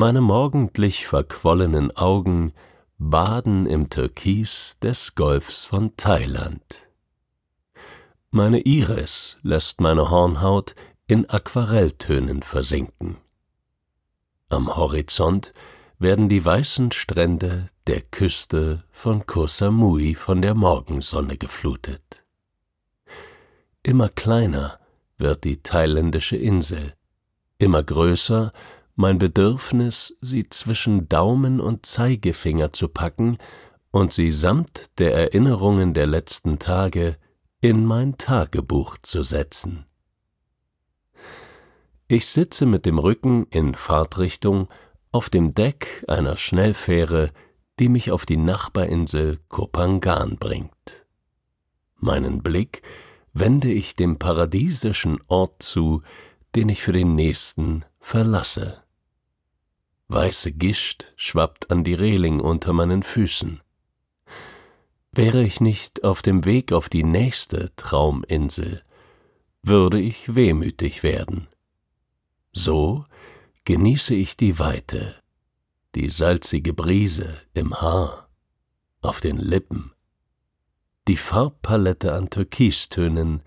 Meine 0.00 0.20
morgendlich 0.20 1.08
verquollenen 1.08 1.90
Augen 1.96 2.52
baden 2.98 3.66
im 3.66 3.90
Türkis 3.90 4.78
des 4.80 5.16
Golfs 5.16 5.64
von 5.64 5.96
Thailand. 5.96 6.88
Meine 8.30 8.60
Iris 8.60 9.38
lässt 9.42 9.80
meine 9.80 10.08
Hornhaut 10.08 10.76
in 11.08 11.28
Aquarelltönen 11.28 12.42
versinken. 12.42 13.16
Am 14.48 14.76
Horizont 14.76 15.52
werden 15.98 16.28
die 16.28 16.44
weißen 16.44 16.92
Strände 16.92 17.68
der 17.88 18.00
Küste 18.00 18.84
von 18.92 19.26
Koh 19.26 19.48
Samui 19.48 20.14
von 20.14 20.42
der 20.42 20.54
Morgensonne 20.54 21.36
geflutet. 21.36 22.22
Immer 23.82 24.10
kleiner 24.10 24.78
wird 25.16 25.42
die 25.42 25.60
thailändische 25.60 26.36
Insel, 26.36 26.94
immer 27.58 27.82
größer 27.82 28.52
mein 28.98 29.18
Bedürfnis, 29.18 30.16
sie 30.20 30.48
zwischen 30.48 31.08
Daumen 31.08 31.60
und 31.60 31.86
Zeigefinger 31.86 32.72
zu 32.72 32.88
packen 32.88 33.38
und 33.92 34.12
sie 34.12 34.32
samt 34.32 34.98
der 34.98 35.14
Erinnerungen 35.14 35.94
der 35.94 36.08
letzten 36.08 36.58
Tage 36.58 37.16
in 37.60 37.86
mein 37.86 38.18
Tagebuch 38.18 38.96
zu 39.00 39.22
setzen. 39.22 39.86
Ich 42.08 42.26
sitze 42.26 42.66
mit 42.66 42.86
dem 42.86 42.98
Rücken 42.98 43.46
in 43.50 43.76
Fahrtrichtung 43.76 44.66
auf 45.12 45.30
dem 45.30 45.54
Deck 45.54 46.04
einer 46.08 46.36
Schnellfähre, 46.36 47.30
die 47.78 47.88
mich 47.88 48.10
auf 48.10 48.26
die 48.26 48.36
Nachbarinsel 48.36 49.38
Kopangan 49.48 50.38
bringt. 50.38 51.06
Meinen 51.98 52.42
Blick 52.42 52.82
wende 53.32 53.70
ich 53.70 53.94
dem 53.94 54.18
paradiesischen 54.18 55.20
Ort 55.28 55.62
zu, 55.62 56.02
den 56.56 56.68
ich 56.68 56.82
für 56.82 56.92
den 56.92 57.14
nächsten 57.14 57.84
verlasse. 58.00 58.82
Weiße 60.08 60.52
Gischt 60.52 61.12
schwappt 61.16 61.70
an 61.70 61.84
die 61.84 61.92
Reling 61.92 62.40
unter 62.40 62.72
meinen 62.72 63.02
Füßen. 63.02 63.60
Wäre 65.12 65.42
ich 65.42 65.60
nicht 65.60 66.02
auf 66.02 66.22
dem 66.22 66.46
Weg 66.46 66.72
auf 66.72 66.88
die 66.88 67.04
nächste 67.04 67.74
Trauminsel, 67.76 68.82
würde 69.62 70.00
ich 70.00 70.34
wehmütig 70.34 71.02
werden. 71.02 71.46
So 72.52 73.04
genieße 73.64 74.14
ich 74.14 74.38
die 74.38 74.58
Weite, 74.58 75.14
die 75.94 76.08
salzige 76.08 76.72
Brise 76.72 77.42
im 77.52 77.78
Haar, 77.78 78.30
auf 79.02 79.20
den 79.20 79.36
Lippen, 79.36 79.92
die 81.06 81.16
Farbpalette 81.16 82.14
an 82.14 82.30
Türkistönen, 82.30 83.42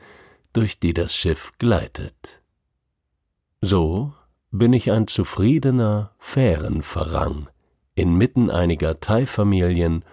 durch 0.54 0.80
die 0.80 0.94
das 0.94 1.16
Schiff 1.16 1.54
gleitet. 1.58 2.44
So 3.62 4.14
bin 4.52 4.74
ich 4.74 4.92
ein 4.92 5.08
zufriedener 5.08 6.12
Fährenverrang 6.20 7.48
inmitten 7.96 8.50
einiger 8.50 9.00
Thai-Familien 9.00 10.04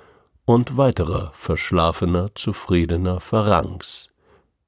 und 0.44 0.76
weiterer 0.76 1.32
verschlafener, 1.34 2.34
zufriedener 2.34 3.21
Farangs. 3.21 4.10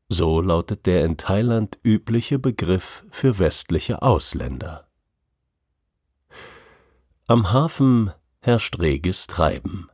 So 0.08 0.40
lautet 0.40 0.86
der 0.86 1.04
in 1.04 1.16
Thailand 1.16 1.78
übliche 1.82 2.38
Begriff 2.38 3.04
für 3.10 3.38
westliche 3.38 4.02
Ausländer. 4.02 4.88
Am 7.26 7.52
Hafen 7.52 8.12
herrscht 8.40 8.78
reges 8.80 9.26
Treiben. 9.26 9.88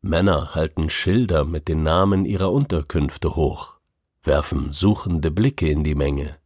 Männer 0.00 0.54
halten 0.54 0.90
Schilder 0.90 1.44
mit 1.44 1.68
den 1.68 1.82
Namen 1.82 2.24
ihrer 2.24 2.52
Unterkünfte 2.52 3.36
hoch, 3.36 3.74
werfen 4.22 4.72
suchende 4.72 5.30
Blicke 5.30 5.68
in 5.68 5.84
die 5.84 5.94
Menge 5.94 6.36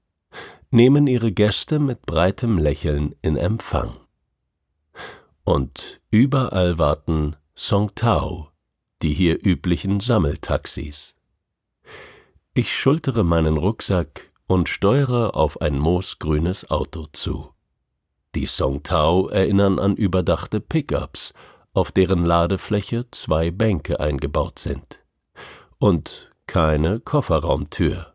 nehmen 0.70 1.06
ihre 1.06 1.32
Gäste 1.32 1.78
mit 1.78 2.04
breitem 2.06 2.58
Lächeln 2.58 3.14
in 3.22 3.36
Empfang. 3.36 3.96
Und 5.44 6.00
überall 6.10 6.78
warten 6.78 7.36
Song 7.54 7.94
Tao, 7.94 8.48
die 9.02 9.14
hier 9.14 9.38
üblichen 9.44 10.00
Sammeltaxis. 10.00 11.16
Ich 12.52 12.76
schultere 12.76 13.24
meinen 13.24 13.56
Rucksack 13.56 14.32
und 14.46 14.68
steuere 14.68 15.34
auf 15.34 15.60
ein 15.60 15.78
moosgrünes 15.78 16.70
Auto 16.70 17.06
zu. 17.12 17.50
Die 18.34 18.46
Song 18.46 18.82
Tao 18.82 19.28
erinnern 19.28 19.78
an 19.78 19.96
überdachte 19.96 20.60
Pickups, 20.60 21.32
auf 21.72 21.92
deren 21.92 22.24
Ladefläche 22.24 23.06
zwei 23.10 23.50
Bänke 23.50 24.00
eingebaut 24.00 24.58
sind. 24.58 25.04
Und 25.78 26.30
keine 26.46 27.00
Kofferraumtür. 27.00 28.14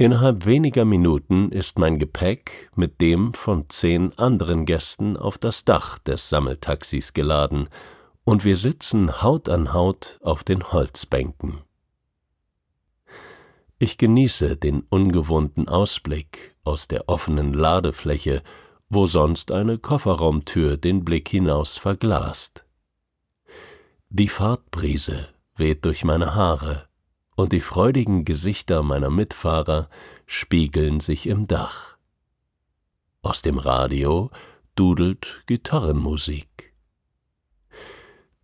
Innerhalb 0.00 0.46
weniger 0.46 0.84
Minuten 0.84 1.50
ist 1.50 1.76
mein 1.76 1.98
Gepäck 1.98 2.70
mit 2.76 3.00
dem 3.00 3.34
von 3.34 3.68
zehn 3.68 4.16
anderen 4.16 4.64
Gästen 4.64 5.16
auf 5.16 5.38
das 5.38 5.64
Dach 5.64 5.98
des 5.98 6.28
Sammeltaxis 6.28 7.14
geladen, 7.14 7.68
und 8.22 8.44
wir 8.44 8.56
sitzen 8.56 9.22
Haut 9.22 9.48
an 9.48 9.72
Haut 9.72 10.20
auf 10.22 10.44
den 10.44 10.70
Holzbänken. 10.70 11.62
Ich 13.80 13.98
genieße 13.98 14.56
den 14.56 14.84
ungewohnten 14.88 15.68
Ausblick 15.68 16.54
aus 16.62 16.86
der 16.86 17.08
offenen 17.08 17.52
Ladefläche, 17.52 18.44
wo 18.88 19.06
sonst 19.06 19.50
eine 19.50 19.78
Kofferraumtür 19.78 20.76
den 20.76 21.04
Blick 21.04 21.28
hinaus 21.28 21.76
verglast. 21.76 22.64
Die 24.10 24.28
Fahrtbrise 24.28 25.28
weht 25.56 25.84
durch 25.84 26.04
meine 26.04 26.36
Haare, 26.36 26.87
und 27.38 27.52
die 27.52 27.60
freudigen 27.60 28.24
Gesichter 28.24 28.82
meiner 28.82 29.10
Mitfahrer 29.10 29.88
spiegeln 30.26 30.98
sich 30.98 31.28
im 31.28 31.46
Dach. 31.46 31.96
Aus 33.22 33.42
dem 33.42 33.58
Radio 33.58 34.32
dudelt 34.74 35.44
Gitarrenmusik. 35.46 36.74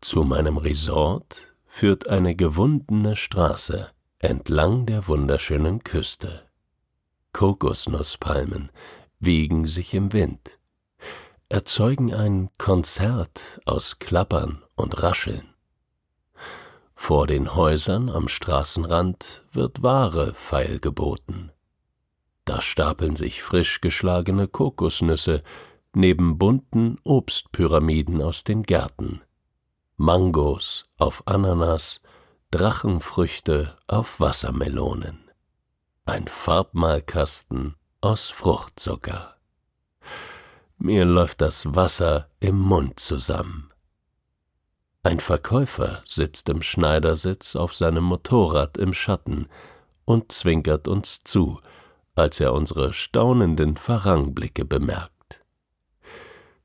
Zu 0.01 0.23
meinem 0.23 0.59
Resort 0.59 1.57
führt 1.67 2.09
eine 2.09 2.37
gewundene 2.37 3.17
Straße 3.17 3.91
entlang 4.21 4.87
der 4.87 5.09
wunderschönen 5.09 5.83
Küste. 5.83 6.49
Kokosnusspalmen 7.33 8.71
wiegen 9.19 9.67
sich 9.67 9.93
im 9.95 10.13
Wind, 10.13 10.61
erzeugen 11.49 12.15
ein 12.15 12.49
Konzert 12.59 13.61
aus 13.65 13.99
Klappern 13.99 14.63
und 14.77 15.03
Rascheln. 15.03 15.54
Vor 17.07 17.27
den 17.27 17.55
Häusern 17.55 18.09
am 18.09 18.29
Straßenrand 18.29 19.45
wird 19.53 19.83
Ware 19.83 20.33
feilgeboten. 20.33 21.53
Da 22.47 22.63
stapeln 22.63 23.15
sich 23.15 23.43
frisch 23.43 23.83
geschlagene 23.83 24.49
Kokosnüsse, 24.49 25.43
neben 25.95 26.39
bunten 26.39 26.97
Obstpyramiden 27.05 28.23
aus 28.23 28.43
den 28.43 28.63
Gärten. 28.63 29.21
Mangos 29.99 30.87
auf 30.97 31.23
Ananas, 31.27 32.01
Drachenfrüchte 32.51 33.77
auf 33.87 34.19
Wassermelonen. 34.19 35.31
Ein 36.07 36.27
Farbmalkasten 36.27 37.75
aus 38.01 38.31
Fruchtzucker. 38.31 39.37
Mir 40.79 41.05
läuft 41.05 41.43
das 41.43 41.75
Wasser 41.75 42.31
im 42.41 42.59
Mund 42.59 42.99
zusammen. 42.99 43.74
Ein 45.07 45.21
Verkäufer 45.21 46.03
sitzt 46.07 46.49
im 46.49 46.63
Schneidersitz 46.63 47.57
auf 47.57 47.75
seinem 47.75 48.05
Motorrad 48.05 48.79
im 48.79 48.95
Schatten 48.95 49.49
und 50.07 50.33
zwinkert 50.33 50.89
uns 50.89 51.23
zu, 51.23 51.61
als 52.15 52.41
er 52.41 52.55
unsere 52.55 52.95
staunenden 52.95 53.77
Farangblicke 53.77 54.65
bemerkt. 54.65 55.45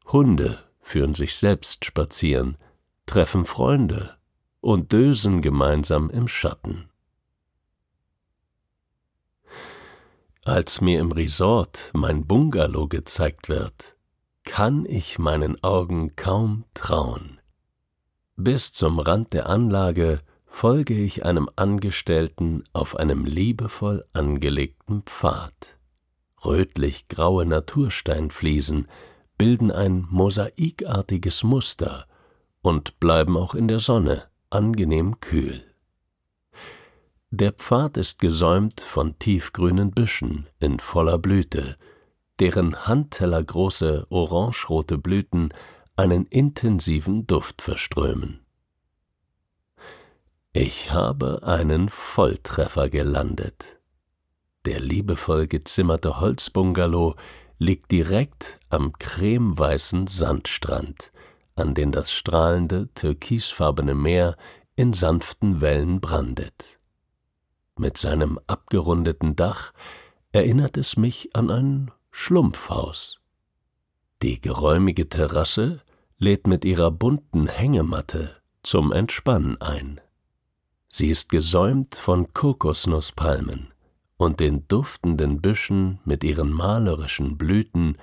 Hunde 0.05 0.63
führen 0.79 1.15
sich 1.15 1.35
selbst 1.35 1.83
spazieren, 1.83 2.57
treffen 3.05 3.45
Freunde 3.45 4.15
und 4.61 4.93
dösen 4.93 5.41
gemeinsam 5.41 6.09
im 6.09 6.29
Schatten. 6.29 6.89
Als 10.45 10.79
mir 10.79 11.01
im 11.01 11.11
Resort 11.11 11.91
mein 11.93 12.25
Bungalow 12.25 12.87
gezeigt 12.87 13.49
wird, 13.49 13.97
kann 14.45 14.85
ich 14.85 15.19
meinen 15.19 15.61
Augen 15.61 16.15
kaum 16.15 16.63
trauen. 16.73 17.38
Bis 18.41 18.71
zum 18.71 18.99
Rand 18.99 19.33
der 19.33 19.49
Anlage 19.49 20.21
folge 20.45 20.93
ich 20.93 21.25
einem 21.25 21.49
Angestellten 21.57 22.63
auf 22.71 22.95
einem 22.95 23.25
liebevoll 23.25 24.05
angelegten 24.13 25.01
Pfad. 25.01 25.77
Rötlich-graue 26.45 27.45
Natursteinfliesen 27.45 28.87
bilden 29.37 29.73
ein 29.73 30.07
mosaikartiges 30.09 31.43
Muster 31.43 32.05
und 32.61 32.97
bleiben 33.01 33.35
auch 33.35 33.55
in 33.55 33.67
der 33.67 33.81
Sonne 33.81 34.23
angenehm 34.49 35.19
kühl. 35.19 35.61
Der 37.31 37.51
Pfad 37.51 37.97
ist 37.97 38.19
gesäumt 38.19 38.79
von 38.79 39.19
tiefgrünen 39.19 39.91
Büschen 39.91 40.47
in 40.61 40.79
voller 40.79 41.17
Blüte, 41.17 41.75
deren 42.39 42.87
handtellergroße 42.87 44.07
orangerote 44.09 44.97
Blüten 44.97 45.53
einen 45.99 46.27
intensiven 46.27 47.27
Duft 47.27 47.61
verströmen. 47.61 48.39
Ich 50.53 50.93
habe 50.93 51.43
einen 51.43 51.89
Volltreffer 51.89 52.89
gelandet. 52.89 53.81
Der 54.63 54.79
liebevoll 54.79 55.47
gezimmerte 55.47 56.21
Holzbungalow 56.21 57.15
liegt 57.57 57.91
direkt 57.91 58.61
am 58.69 58.93
cremeweißen 58.93 60.07
Sandstrand, 60.07 61.11
an 61.55 61.73
den 61.73 61.91
das 61.91 62.13
strahlende 62.13 62.87
türkisfarbene 62.93 63.93
Meer 63.93 64.37
in 64.77 64.93
sanften 64.93 65.59
Wellen 65.59 65.99
brandet. 65.99 66.79
Mit 67.77 67.97
seinem 67.97 68.39
abgerundeten 68.47 69.35
Dach 69.35 69.73
erinnert 70.31 70.77
es 70.77 70.95
mich 70.95 71.35
an 71.35 71.51
ein 71.51 71.91
Schlumpfhaus. 72.09 73.19
Die 74.21 74.39
geräumige 74.39 75.09
Terrasse 75.09 75.81
lädt 76.19 76.47
mit 76.47 76.65
ihrer 76.65 76.91
bunten 76.91 77.47
Hängematte 77.47 78.35
zum 78.61 78.91
Entspannen 78.91 79.59
ein. 79.61 80.01
Sie 80.89 81.09
ist 81.09 81.29
gesäumt 81.29 81.95
von 81.95 82.33
Kokosnusspalmen 82.33 83.69
und 84.17 84.41
den 84.41 84.67
duftenden 84.67 85.41
Büschen 85.41 85.99
mit 86.03 86.23
ihren 86.25 86.51
malerischen 86.51 87.37
Blüten, 87.37 87.97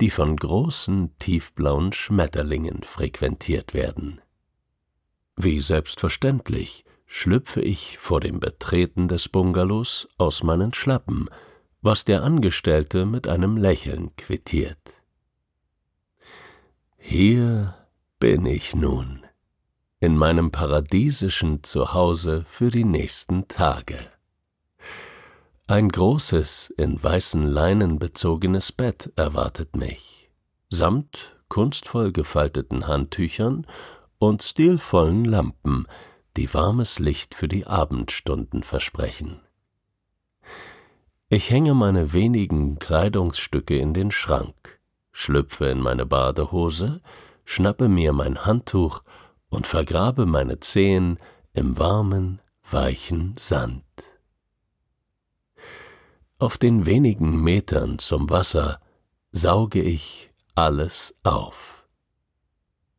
die 0.00 0.10
von 0.10 0.36
großen 0.36 1.16
tiefblauen 1.18 1.92
Schmetterlingen 1.92 2.82
frequentiert 2.82 3.72
werden. 3.72 4.20
Wie 5.36 5.60
selbstverständlich 5.60 6.84
schlüpfe 7.06 7.62
ich 7.62 7.96
vor 7.98 8.20
dem 8.20 8.38
Betreten 8.38 9.08
des 9.08 9.28
Bungalows 9.28 10.08
aus 10.18 10.42
meinen 10.42 10.74
Schlappen, 10.74 11.30
was 11.80 12.04
der 12.04 12.22
Angestellte 12.22 13.06
mit 13.06 13.28
einem 13.28 13.56
Lächeln 13.56 14.14
quittiert. 14.16 15.01
Hier 17.04 17.74
bin 18.20 18.46
ich 18.46 18.76
nun, 18.76 19.26
in 19.98 20.16
meinem 20.16 20.52
paradiesischen 20.52 21.64
Zuhause 21.64 22.44
für 22.48 22.70
die 22.70 22.84
nächsten 22.84 23.48
Tage. 23.48 23.98
Ein 25.66 25.88
großes, 25.88 26.72
in 26.78 27.02
weißen 27.02 27.42
Leinen 27.42 27.98
bezogenes 27.98 28.70
Bett 28.70 29.12
erwartet 29.16 29.76
mich, 29.76 30.30
samt 30.70 31.36
kunstvoll 31.48 32.12
gefalteten 32.12 32.86
Handtüchern 32.86 33.66
und 34.18 34.42
stilvollen 34.42 35.24
Lampen, 35.24 35.86
die 36.36 36.54
warmes 36.54 37.00
Licht 37.00 37.34
für 37.34 37.48
die 37.48 37.66
Abendstunden 37.66 38.62
versprechen. 38.62 39.40
Ich 41.28 41.50
hänge 41.50 41.74
meine 41.74 42.12
wenigen 42.12 42.78
Kleidungsstücke 42.78 43.76
in 43.76 43.92
den 43.92 44.12
Schrank, 44.12 44.71
schlüpfe 45.12 45.66
in 45.66 45.80
meine 45.80 46.06
Badehose, 46.06 47.00
schnappe 47.44 47.88
mir 47.88 48.12
mein 48.12 48.44
Handtuch 48.44 49.02
und 49.48 49.66
vergrabe 49.66 50.26
meine 50.26 50.60
Zehen 50.60 51.18
im 51.52 51.78
warmen, 51.78 52.40
weichen 52.70 53.34
Sand. 53.38 53.84
Auf 56.38 56.58
den 56.58 56.86
wenigen 56.86 57.40
Metern 57.42 57.98
zum 57.98 58.30
Wasser 58.30 58.80
sauge 59.30 59.80
ich 59.82 60.32
alles 60.54 61.14
auf. 61.22 61.86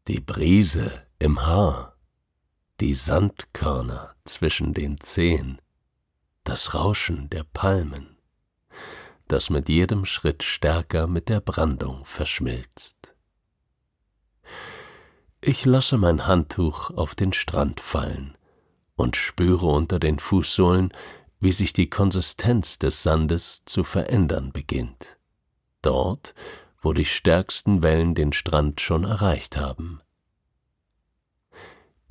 Die 0.07 0.21
Brise 0.21 0.92
im 1.19 1.45
Haar, 1.45 1.98
die 2.80 2.95
Sandkörner 2.95 4.15
zwischen 4.24 4.74
den 4.74 5.00
Zehen, 5.00 5.62
das 6.44 6.74
Rauschen 6.74 7.30
der 7.30 7.44
Palmen, 7.44 8.12
das 9.27 9.49
mit 9.49 9.69
jedem 9.69 10.05
Schritt 10.05 10.43
stärker 10.43 11.07
mit 11.07 11.29
der 11.29 11.39
Brandung 11.39 12.05
verschmilzt. 12.05 13.15
Ich 15.41 15.65
lasse 15.65 15.97
mein 15.97 16.25
Handtuch 16.25 16.89
auf 16.91 17.15
den 17.15 17.33
Strand 17.33 17.79
fallen 17.79 18.37
und 18.95 19.15
spüre 19.15 19.65
unter 19.65 19.99
den 19.99 20.19
Fußsohlen, 20.19 20.93
wie 21.39 21.51
sich 21.51 21.73
die 21.73 21.89
Konsistenz 21.89 22.79
des 22.79 23.03
Sandes 23.03 23.63
zu 23.65 23.83
verändern 23.83 24.53
beginnt. 24.53 25.17
Dort, 25.81 26.33
wo 26.81 26.93
die 26.93 27.05
stärksten 27.05 27.83
Wellen 27.83 28.15
den 28.15 28.31
Strand 28.33 28.79
schon 28.79 29.03
erreicht 29.03 29.57
haben. 29.57 30.01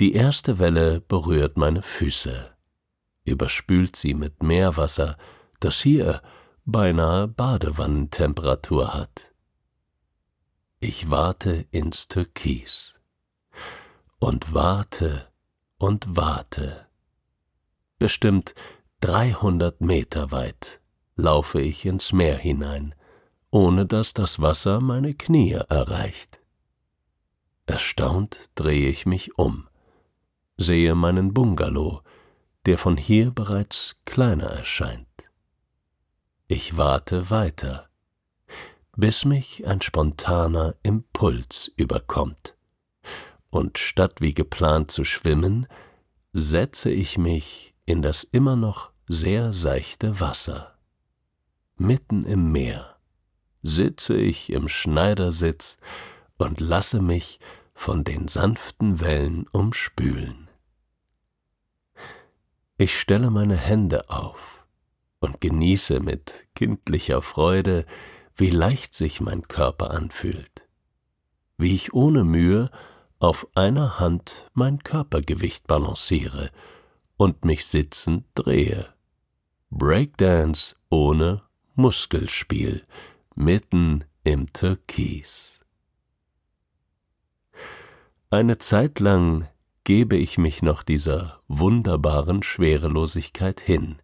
Die 0.00 0.14
erste 0.14 0.58
Welle 0.58 1.00
berührt 1.00 1.56
meine 1.56 1.82
Füße, 1.82 2.54
überspült 3.24 3.96
sie 3.96 4.14
mit 4.14 4.42
Meerwasser, 4.42 5.16
das 5.60 5.80
hier 5.80 6.22
beinahe 6.64 7.28
Badewannentemperatur 7.28 8.94
hat. 8.94 9.32
Ich 10.80 11.10
warte 11.10 11.66
ins 11.70 12.08
Türkis 12.08 12.94
und 14.18 14.54
warte 14.54 15.28
und 15.78 16.16
warte. 16.16 16.86
Bestimmt 17.98 18.54
dreihundert 19.00 19.80
Meter 19.80 20.30
weit 20.30 20.80
laufe 21.16 21.60
ich 21.60 21.84
ins 21.84 22.12
Meer 22.12 22.36
hinein, 22.36 22.94
ohne 23.50 23.86
dass 23.86 24.14
das 24.14 24.40
Wasser 24.40 24.80
meine 24.80 25.14
Knie 25.14 25.52
erreicht. 25.52 26.40
Erstaunt 27.66 28.50
drehe 28.54 28.88
ich 28.88 29.06
mich 29.06 29.38
um 29.38 29.68
sehe 30.62 30.94
meinen 30.94 31.34
Bungalow, 31.34 32.02
der 32.66 32.78
von 32.78 32.96
hier 32.96 33.30
bereits 33.30 33.96
kleiner 34.04 34.46
erscheint. 34.46 35.11
Ich 36.54 36.76
warte 36.76 37.30
weiter, 37.30 37.88
bis 38.94 39.24
mich 39.24 39.66
ein 39.66 39.80
spontaner 39.80 40.74
Impuls 40.82 41.72
überkommt, 41.76 42.58
und 43.48 43.78
statt 43.78 44.20
wie 44.20 44.34
geplant 44.34 44.90
zu 44.90 45.02
schwimmen, 45.02 45.66
setze 46.34 46.90
ich 46.90 47.16
mich 47.16 47.74
in 47.86 48.02
das 48.02 48.22
immer 48.22 48.56
noch 48.56 48.90
sehr 49.08 49.54
seichte 49.54 50.20
Wasser. 50.20 50.76
Mitten 51.78 52.26
im 52.26 52.52
Meer 52.52 52.98
sitze 53.62 54.14
ich 54.14 54.52
im 54.52 54.68
Schneidersitz 54.68 55.78
und 56.36 56.60
lasse 56.60 57.00
mich 57.00 57.40
von 57.72 58.04
den 58.04 58.28
sanften 58.28 59.00
Wellen 59.00 59.46
umspülen. 59.52 60.50
Ich 62.76 63.00
stelle 63.00 63.30
meine 63.30 63.56
Hände 63.56 64.10
auf 64.10 64.61
und 65.22 65.40
genieße 65.40 66.00
mit 66.00 66.48
kindlicher 66.54 67.22
Freude, 67.22 67.86
wie 68.36 68.50
leicht 68.50 68.92
sich 68.92 69.20
mein 69.20 69.46
Körper 69.46 69.92
anfühlt, 69.92 70.66
wie 71.56 71.74
ich 71.74 71.94
ohne 71.94 72.24
Mühe 72.24 72.70
auf 73.20 73.46
einer 73.54 74.00
Hand 74.00 74.50
mein 74.52 74.82
Körpergewicht 74.82 75.66
balanciere 75.68 76.50
und 77.16 77.44
mich 77.44 77.66
sitzend 77.66 78.26
drehe. 78.34 78.92
Breakdance 79.70 80.74
ohne 80.90 81.42
Muskelspiel, 81.76 82.84
mitten 83.36 84.04
im 84.24 84.52
Türkis. 84.52 85.60
Eine 88.28 88.58
Zeit 88.58 88.98
lang 88.98 89.48
gebe 89.84 90.16
ich 90.16 90.36
mich 90.36 90.62
noch 90.62 90.82
dieser 90.82 91.40
wunderbaren 91.48 92.42
Schwerelosigkeit 92.42 93.60
hin, 93.60 93.96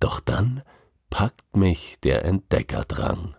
doch 0.00 0.20
dann 0.20 0.62
packt 1.10 1.56
mich 1.56 2.00
der 2.00 2.24
Entdeckerdrang. 2.24 3.36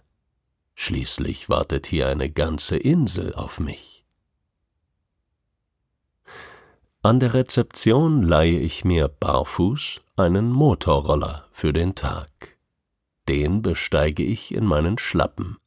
Schließlich 0.76 1.50
wartet 1.50 1.88
hier 1.88 2.08
eine 2.08 2.30
ganze 2.30 2.78
Insel 2.78 3.34
auf 3.34 3.60
mich. 3.60 4.06
An 7.02 7.20
der 7.20 7.34
Rezeption 7.34 8.24
leihe 8.24 8.60
ich 8.60 8.84
mir 8.84 9.08
barfuß 9.08 10.02
einen 10.16 10.52
Motorroller 10.52 11.48
für 11.52 11.72
den 11.72 11.94
Tag. 11.94 12.58
Den 13.30 13.62
besteige 13.62 14.24
ich 14.24 14.54
in 14.54 14.66
meinen 14.66 14.98
Schlappen. 14.98 15.58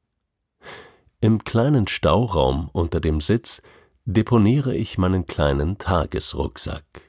Im 1.20 1.44
kleinen 1.44 1.86
Stauraum 1.86 2.70
unter 2.72 3.00
dem 3.00 3.20
Sitz 3.20 3.62
deponiere 4.04 4.74
ich 4.74 4.98
meinen 4.98 5.26
kleinen 5.26 5.78
Tagesrucksack. 5.78 7.02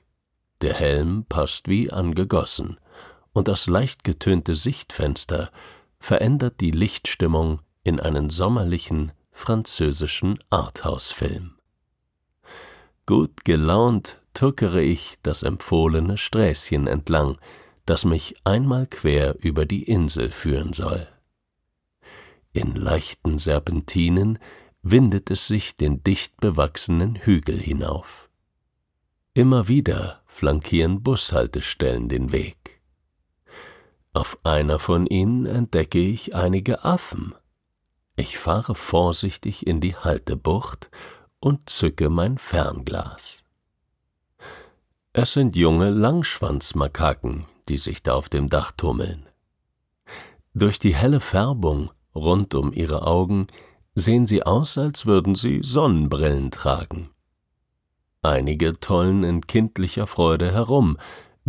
Der 0.62 0.74
Helm 0.74 1.26
passt 1.28 1.68
wie 1.68 1.92
angegossen, 1.92 2.78
und 3.34 3.48
das 3.48 3.68
leicht 3.68 4.04
getönte 4.04 4.56
Sichtfenster 4.56 5.52
verändert 6.00 6.60
die 6.60 6.72
Lichtstimmung 6.72 7.62
in 7.84 8.00
einen 8.00 8.30
sommerlichen 8.30 9.12
französischen 9.32 10.40
Arthouse-Film. 10.50 11.56
Gut 13.06 13.44
gelaunt 13.46 14.22
tuckere 14.34 14.82
ich 14.82 15.16
das 15.24 15.44
empfohlene 15.44 16.18
Sträßchen 16.18 16.88
entlang, 16.88 17.38
das 17.86 18.06
mich 18.06 18.36
einmal 18.44 18.86
quer 18.86 19.36
über 19.40 19.66
die 19.66 19.84
Insel 19.84 20.30
führen 20.30 20.74
soll. 20.74 21.08
In 22.54 22.76
leichten 22.76 23.40
Serpentinen 23.40 24.38
windet 24.84 25.32
es 25.32 25.48
sich 25.48 25.76
den 25.76 26.04
dicht 26.04 26.38
bewachsenen 26.38 27.16
Hügel 27.16 27.58
hinauf. 27.58 28.30
Immer 29.34 29.68
wieder 29.68 30.22
flankieren 30.28 31.02
Bushaltestellen 31.02 32.10
den 32.10 32.32
Weg. 32.32 32.59
Auf 34.14 34.40
einer 34.44 34.80
von 34.80 35.06
ihnen 35.06 35.46
entdecke 35.46 36.00
ich 36.00 36.36
einige 36.36 36.84
Affen. 36.84 37.36
Ich 38.16 38.38
fahre 38.38 38.76
vorsichtig 38.76 39.68
in 39.68 39.82
die 39.82 39.96
Haltebucht 39.96 40.90
und 41.40 41.70
zücke 41.70 42.10
mein 42.10 42.38
Fernglas. 42.38 43.44
Es 45.14 45.34
sind 45.34 45.56
junge 45.56 45.90
Langschwanzmakaken, 45.90 47.46
die 47.68 47.78
sich 47.78 48.04
da 48.04 48.16
auf 48.16 48.30
dem 48.30 48.50
Dach 48.50 48.72
tummeln. 48.72 49.28
Durch 50.54 50.80
die 50.80 50.96
helle 50.96 51.20
Färbung 51.20 51.92
rund 52.16 52.56
um 52.56 52.74
ihre 52.74 53.06
Augen 53.06 53.48
sehen 53.96 54.28
sie 54.28 54.44
aus, 54.44 54.78
als 54.78 55.06
würden 55.06 55.36
sie 55.36 55.62
Sonnenbrillen 55.64 56.52
tragen. 56.52 57.12
Einige 58.22 58.74
tollen 58.74 59.24
in 59.24 59.48
kindlicher 59.48 60.08
Freude 60.08 60.52
herum, 60.52 60.98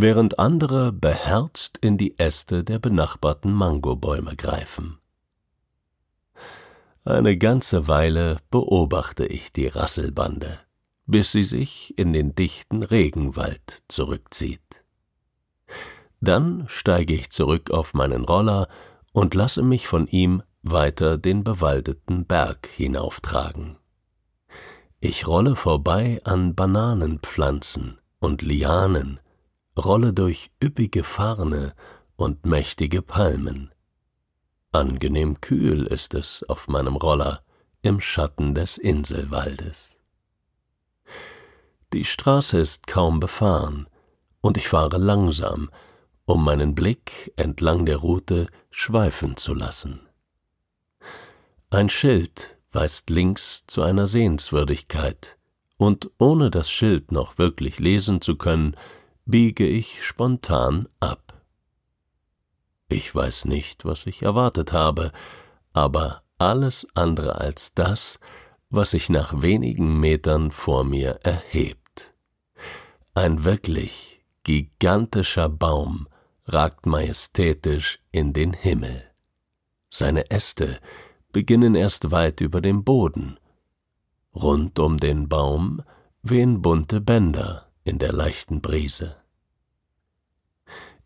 während 0.01 0.39
andere 0.39 0.93
beherzt 0.93 1.79
in 1.81 1.99
die 1.99 2.19
Äste 2.19 2.65
der 2.65 2.79
benachbarten 2.79 3.53
Mangobäume 3.53 4.35
greifen. 4.37 4.99
Eine 7.05 7.37
ganze 7.37 7.89
Weile 7.89 8.37
beobachte 8.51 9.27
ich 9.27 9.53
die 9.53 9.67
Rasselbande, 9.67 10.59
bis 11.07 11.33
sie 11.33 11.45
sich 11.45 11.99
in 11.99 12.13
den 12.13 12.35
dichten 12.35 12.83
Regenwald 12.83 13.83
zurückzieht. 13.89 14.61
Dann 16.21 16.65
steige 16.69 17.15
ich 17.15 17.31
zurück 17.31 17.71
auf 17.71 17.95
meinen 17.95 18.25
Roller 18.25 18.69
und 19.13 19.35
lasse 19.35 19.63
mich 19.63 19.87
von 19.87 20.07
ihm 20.07 20.43
weiter 20.63 21.19
den 21.19 21.43
bewaldeten 21.43 22.27
Berg 22.27 22.69
hinauftragen. 22.69 23.77
Ich 25.01 25.27
rolle 25.27 25.57
vorbei 25.57 26.21
an 26.25 26.55
Bananenpflanzen 26.55 27.99
und 28.19 28.43
Lianen, 28.43 29.19
rolle 29.77 30.13
durch 30.13 30.51
üppige 30.63 31.05
Farne 31.05 31.75
und 32.17 32.47
mächtige 32.47 33.03
Palmen, 33.03 33.73
Angenehm 34.73 35.41
kühl 35.41 35.85
ist 35.87 36.15
es 36.15 36.45
auf 36.49 36.69
meinem 36.69 36.95
Roller 36.95 37.43
im 37.83 38.01
Schatten 38.01 38.55
des 38.55 38.79
Inselwaldes. 38.79 39.97
Die 41.93 42.05
Straße 42.05 42.61
ist 42.61 42.87
kaum 42.87 43.19
befahren, 43.19 43.89
und 44.41 44.57
ich 44.57 44.69
fahre 44.69 44.99
langsam, 44.99 45.71
um 46.25 46.45
meinen 46.45 46.77
Blick 46.77 47.33
entlang 47.35 47.85
der 47.85 47.97
Route 47.97 48.47
schweifen 48.71 49.37
zu 49.37 49.55
lassen. 49.55 50.01
Ein 51.71 51.91
Schild 51.91 52.57
weist 52.71 53.11
links 53.11 53.65
zu 53.67 53.83
einer 53.83 54.07
Sehenswürdigkeit, 54.07 55.37
und 55.79 56.13
ohne 56.19 56.49
das 56.53 56.71
Schild 56.71 57.11
noch 57.11 57.39
wirklich 57.39 57.81
lesen 57.81 58.21
zu 58.21 58.37
können, 58.37 58.77
biege 59.31 59.67
ich 59.67 60.05
spontan 60.05 60.89
ab. 60.99 61.41
Ich 62.89 63.15
weiß 63.15 63.45
nicht, 63.45 63.85
was 63.85 64.07
ich 64.07 64.23
erwartet 64.23 64.73
habe, 64.73 65.13
aber 65.73 66.23
alles 66.39 66.87
andere 66.95 67.37
als 67.37 67.75
das, 67.75 68.19
was 68.71 68.91
sich 68.91 69.09
nach 69.09 69.43
wenigen 69.43 70.01
Metern 70.01 70.51
vor 70.51 70.83
mir 70.83 71.21
erhebt. 71.23 72.13
Ein 73.15 73.45
wirklich 73.45 74.25
gigantischer 74.43 75.49
Baum 75.49 76.09
ragt 76.47 76.87
majestätisch 76.87 78.01
in 78.11 78.33
den 78.33 78.53
Himmel. 78.53 79.11
Seine 79.91 80.31
Äste 80.31 80.81
beginnen 81.31 81.77
erst 81.77 82.11
weit 82.11 82.41
über 82.41 82.61
dem 82.61 82.83
Boden. 82.83 83.39
Rund 84.35 84.79
um 84.79 84.97
den 84.97 85.29
Baum 85.29 85.83
wehen 86.23 86.63
bunte 86.63 87.01
Bänder 87.01 87.71
in 87.85 87.99
der 87.99 88.13
leichten 88.13 88.61
Brise. 88.61 89.20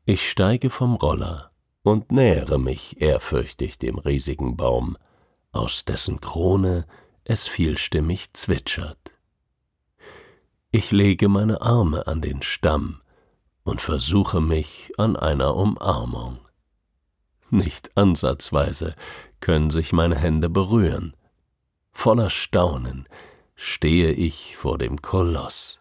Ich 0.06 0.30
steige 0.30 0.68
vom 0.68 0.96
Roller 0.96 1.50
und 1.82 2.12
nähere 2.12 2.58
mich 2.58 3.00
ehrfürchtig 3.00 3.78
dem 3.78 3.96
riesigen 3.96 4.54
Baum, 4.54 4.98
aus 5.50 5.86
dessen 5.86 6.20
Krone 6.20 6.86
es 7.24 7.48
vielstimmig 7.48 8.34
zwitschert. 8.34 8.98
Ich 10.70 10.90
lege 10.90 11.30
meine 11.30 11.62
Arme 11.62 12.06
an 12.06 12.20
den 12.20 12.42
Stamm 12.42 13.00
und 13.62 13.80
versuche 13.80 14.42
mich 14.42 14.92
an 14.98 15.16
einer 15.16 15.56
Umarmung. 15.56 16.38
Nicht 17.48 17.96
ansatzweise 17.96 18.94
können 19.40 19.70
sich 19.70 19.94
meine 19.94 20.16
Hände 20.18 20.50
berühren. 20.50 21.16
Voller 21.92 22.28
Staunen 22.28 23.08
stehe 23.54 24.12
ich 24.12 24.58
vor 24.58 24.76
dem 24.76 25.00
Koloss. 25.00 25.80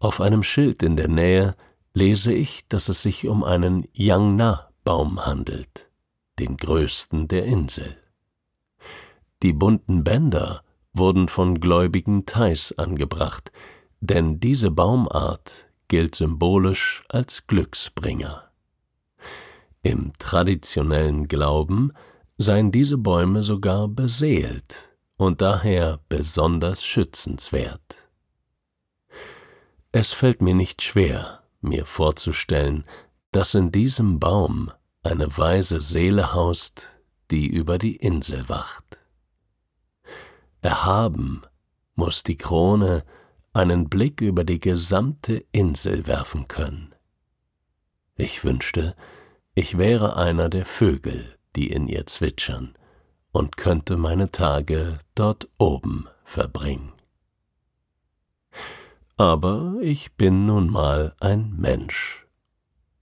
Auf 0.00 0.20
einem 0.20 0.42
Schild 0.42 0.82
in 0.82 0.96
der 0.96 1.08
Nähe 1.08 1.56
lese 1.96 2.30
ich, 2.30 2.68
dass 2.68 2.90
es 2.90 3.00
sich 3.00 3.26
um 3.26 3.42
einen 3.42 3.88
Yangna-Baum 3.94 5.24
handelt, 5.24 5.88
den 6.38 6.58
größten 6.58 7.26
der 7.26 7.46
Insel. 7.46 7.96
Die 9.42 9.54
bunten 9.54 10.04
Bänder 10.04 10.62
wurden 10.92 11.26
von 11.28 11.58
gläubigen 11.58 12.26
Thais 12.26 12.74
angebracht, 12.76 13.50
denn 14.00 14.40
diese 14.40 14.70
Baumart 14.70 15.68
gilt 15.88 16.14
symbolisch 16.16 17.02
als 17.08 17.46
Glücksbringer. 17.46 18.50
Im 19.82 20.12
traditionellen 20.18 21.28
Glauben 21.28 21.92
seien 22.36 22.70
diese 22.72 22.98
Bäume 22.98 23.42
sogar 23.42 23.88
beseelt 23.88 24.90
und 25.16 25.40
daher 25.40 26.00
besonders 26.10 26.84
schützenswert. 26.84 28.06
Es 29.92 30.12
fällt 30.12 30.42
mir 30.42 30.54
nicht 30.54 30.82
schwer, 30.82 31.42
mir 31.66 31.84
vorzustellen, 31.84 32.84
dass 33.32 33.54
in 33.54 33.70
diesem 33.70 34.18
Baum 34.18 34.72
eine 35.02 35.36
weise 35.36 35.80
Seele 35.80 36.32
haust, 36.32 36.96
die 37.30 37.46
über 37.46 37.78
die 37.78 37.96
Insel 37.96 38.48
wacht. 38.48 38.84
Erhaben 40.62 41.42
muss 41.94 42.22
die 42.22 42.36
Krone 42.36 43.04
einen 43.52 43.88
Blick 43.88 44.20
über 44.20 44.44
die 44.44 44.60
gesamte 44.60 45.44
Insel 45.52 46.06
werfen 46.06 46.48
können. 46.48 46.94
Ich 48.16 48.44
wünschte, 48.44 48.96
ich 49.54 49.78
wäre 49.78 50.16
einer 50.16 50.48
der 50.48 50.64
Vögel, 50.64 51.36
die 51.54 51.70
in 51.70 51.86
ihr 51.88 52.06
zwitschern, 52.06 52.74
und 53.32 53.56
könnte 53.56 53.96
meine 53.96 54.30
Tage 54.30 54.98
dort 55.14 55.48
oben 55.58 56.08
verbringen 56.24 56.95
aber 59.16 59.76
ich 59.80 60.12
bin 60.12 60.46
nun 60.46 60.70
mal 60.70 61.14
ein 61.20 61.54
Mensch. 61.56 62.26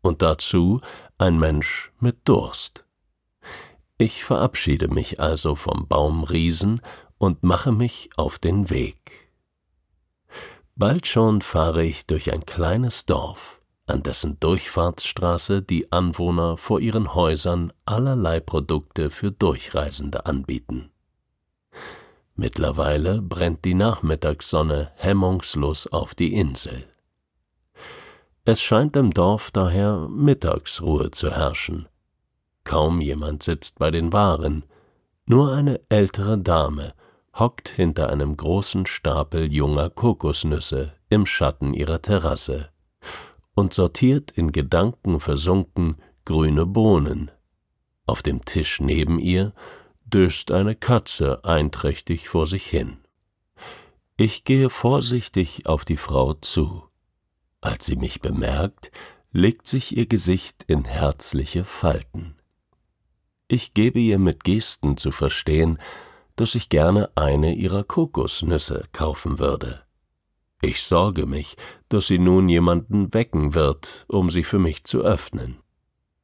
Und 0.00 0.22
dazu 0.22 0.80
ein 1.18 1.38
Mensch 1.38 1.92
mit 1.98 2.28
Durst. 2.28 2.84
Ich 3.98 4.24
verabschiede 4.24 4.88
mich 4.88 5.20
also 5.20 5.54
vom 5.54 5.88
Baumriesen 5.88 6.80
und 7.18 7.42
mache 7.42 7.72
mich 7.72 8.10
auf 8.16 8.38
den 8.38 8.70
Weg. 8.70 9.30
Bald 10.76 11.06
schon 11.06 11.40
fahre 11.40 11.84
ich 11.84 12.06
durch 12.06 12.32
ein 12.32 12.44
kleines 12.44 13.06
Dorf, 13.06 13.60
an 13.86 14.02
dessen 14.02 14.40
Durchfahrtsstraße 14.40 15.62
die 15.62 15.92
Anwohner 15.92 16.56
vor 16.56 16.80
ihren 16.80 17.14
Häusern 17.14 17.72
allerlei 17.84 18.40
Produkte 18.40 19.10
für 19.10 19.30
Durchreisende 19.30 20.26
anbieten. 20.26 20.90
Mittlerweile 22.36 23.22
brennt 23.22 23.64
die 23.64 23.74
Nachmittagssonne 23.74 24.90
hemmungslos 24.96 25.86
auf 25.86 26.14
die 26.14 26.34
Insel. 26.34 26.86
Es 28.44 28.60
scheint 28.60 28.96
im 28.96 29.12
Dorf 29.12 29.50
daher 29.50 30.08
Mittagsruhe 30.08 31.10
zu 31.10 31.30
herrschen. 31.30 31.88
Kaum 32.64 33.00
jemand 33.00 33.42
sitzt 33.42 33.78
bei 33.78 33.90
den 33.90 34.12
Waren, 34.12 34.64
nur 35.26 35.52
eine 35.52 35.80
ältere 35.88 36.38
Dame 36.38 36.92
hockt 37.38 37.68
hinter 37.68 38.10
einem 38.10 38.36
großen 38.36 38.86
Stapel 38.86 39.52
junger 39.52 39.90
Kokosnüsse 39.90 40.92
im 41.08 41.26
Schatten 41.26 41.74
ihrer 41.74 42.02
Terrasse 42.02 42.68
und 43.54 43.72
sortiert 43.72 44.30
in 44.32 44.52
Gedanken 44.52 45.20
versunken 45.20 45.96
grüne 46.24 46.66
Bohnen. 46.66 47.30
Auf 48.06 48.22
dem 48.22 48.44
Tisch 48.44 48.80
neben 48.80 49.18
ihr 49.18 49.52
döst 50.14 50.52
eine 50.52 50.76
Katze 50.76 51.44
einträchtig 51.44 52.28
vor 52.28 52.46
sich 52.46 52.66
hin. 52.66 52.98
Ich 54.16 54.44
gehe 54.44 54.70
vorsichtig 54.70 55.66
auf 55.66 55.84
die 55.84 55.96
Frau 55.96 56.34
zu. 56.34 56.84
Als 57.60 57.86
sie 57.86 57.96
mich 57.96 58.20
bemerkt, 58.20 58.92
legt 59.32 59.66
sich 59.66 59.96
ihr 59.96 60.06
Gesicht 60.06 60.62
in 60.68 60.84
herzliche 60.84 61.64
Falten. 61.64 62.36
Ich 63.48 63.74
gebe 63.74 63.98
ihr 63.98 64.20
mit 64.20 64.44
Gesten 64.44 64.96
zu 64.96 65.10
verstehen, 65.10 65.78
dass 66.36 66.54
ich 66.54 66.68
gerne 66.68 67.10
eine 67.16 67.54
ihrer 67.54 67.82
Kokosnüsse 67.82 68.84
kaufen 68.92 69.40
würde. 69.40 69.82
Ich 70.62 70.84
sorge 70.84 71.26
mich, 71.26 71.56
dass 71.88 72.06
sie 72.06 72.18
nun 72.18 72.48
jemanden 72.48 73.12
wecken 73.12 73.54
wird, 73.54 74.06
um 74.08 74.30
sie 74.30 74.44
für 74.44 74.60
mich 74.60 74.84
zu 74.84 75.00
öffnen. 75.00 75.58